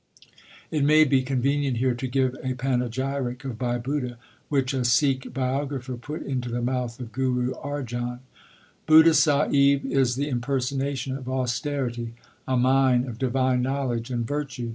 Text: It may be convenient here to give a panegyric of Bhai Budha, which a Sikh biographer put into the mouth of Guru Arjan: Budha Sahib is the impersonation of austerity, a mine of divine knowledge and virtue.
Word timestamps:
It 0.71 0.83
may 0.83 1.03
be 1.03 1.21
convenient 1.21 1.77
here 1.77 1.93
to 1.93 2.07
give 2.07 2.33
a 2.43 2.55
panegyric 2.55 3.43
of 3.45 3.59
Bhai 3.59 3.77
Budha, 3.77 4.15
which 4.49 4.73
a 4.73 4.83
Sikh 4.83 5.31
biographer 5.31 5.95
put 5.95 6.23
into 6.23 6.49
the 6.49 6.59
mouth 6.63 6.99
of 6.99 7.11
Guru 7.11 7.51
Arjan: 7.63 8.17
Budha 8.87 9.13
Sahib 9.13 9.85
is 9.85 10.15
the 10.15 10.27
impersonation 10.27 11.15
of 11.15 11.29
austerity, 11.29 12.15
a 12.47 12.57
mine 12.57 13.07
of 13.07 13.19
divine 13.19 13.61
knowledge 13.61 14.09
and 14.09 14.25
virtue. 14.25 14.69